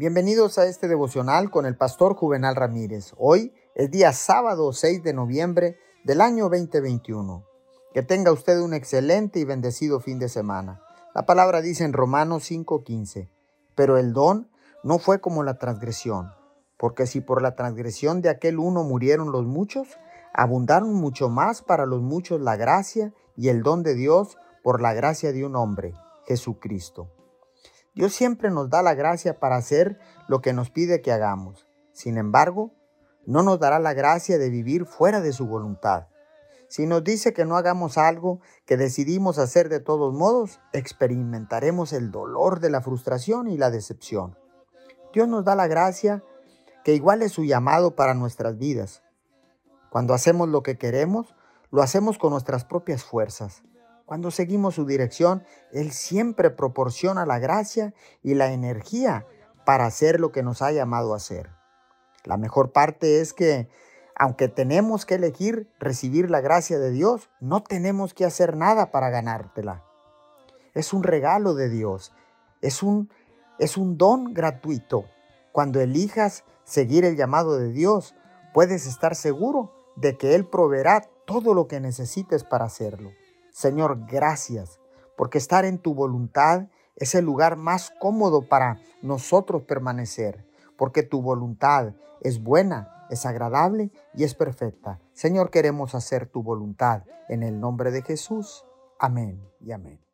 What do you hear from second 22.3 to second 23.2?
la gracia